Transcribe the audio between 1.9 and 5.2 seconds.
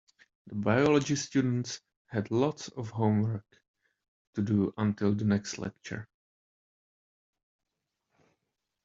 had lots of homework to do until